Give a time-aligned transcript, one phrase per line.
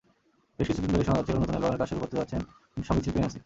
[0.57, 2.41] বেশ কিছুদিন ধরেই শোনা যাচ্ছিল, নতুন অ্যালবামের কাজ শুরু করতে যাচ্ছেন
[2.87, 3.39] সংগীতশিল্পী ন্যান্সি।